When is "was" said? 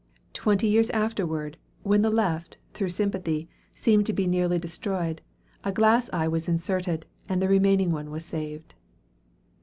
6.27-6.49, 8.09-8.25